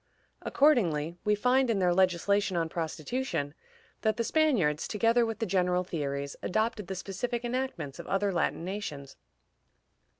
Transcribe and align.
Accordingly, 0.41 1.15
we 1.23 1.35
find, 1.35 1.69
in 1.69 1.77
their 1.77 1.93
legislation 1.93 2.57
on 2.57 2.69
prostitution, 2.69 3.53
that 4.01 4.17
the 4.17 4.23
Spaniards, 4.23 4.87
together 4.87 5.27
with 5.27 5.37
the 5.37 5.45
general 5.45 5.83
theories, 5.83 6.35
adopted 6.41 6.87
the 6.87 6.95
specific 6.95 7.45
enactments 7.45 7.99
of 7.99 8.07
other 8.07 8.33
Latin 8.33 8.65
nations. 8.65 9.15